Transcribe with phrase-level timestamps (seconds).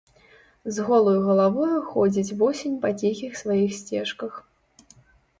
[0.75, 4.33] З голаю галавою ходзіць восень па ціхіх сваіх сцежках.